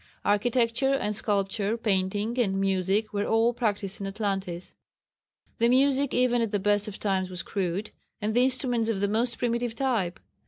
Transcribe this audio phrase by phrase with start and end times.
[0.25, 4.73] Architecture and sculpture, painting and music were all practised in Atlantis.
[5.59, 9.07] The music even at the best of times was crude, and the instruments of the
[9.07, 10.19] most primitive type.